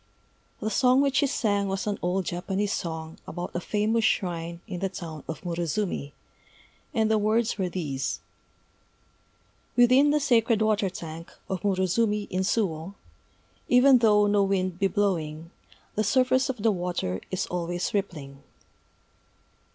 The 0.61 0.71
song 0.71 0.99
which 1.01 1.17
she 1.17 1.27
sang 1.27 1.67
was 1.67 1.85
an 1.85 1.99
old 2.01 2.25
Japanese 2.25 2.73
song 2.73 3.19
about 3.27 3.51
a 3.55 3.59
famous 3.59 4.03
shrine 4.03 4.59
in 4.65 4.79
the 4.79 4.89
town 4.89 5.23
of 5.27 5.43
Murozumi; 5.45 6.11
and 6.91 7.11
the 7.11 7.19
words 7.19 7.59
were 7.59 7.69
these: 7.69 8.19
_Within 9.77 10.11
the 10.11 10.19
sacred 10.19 10.59
water 10.63 10.89
tank 10.89 11.31
of 11.47 11.61
Murozumi 11.61 12.23
in 12.31 12.41
Suwô, 12.41 12.95
Even 13.69 13.99
though 13.99 14.25
no 14.25 14.41
wind 14.41 14.79
be 14.79 14.87
blowing, 14.87 15.51
The 15.93 16.03
surface 16.03 16.49
of 16.49 16.63
the 16.63 16.71
water 16.71 17.21
is 17.29 17.45
always 17.45 17.93
rippling. 17.93 18.41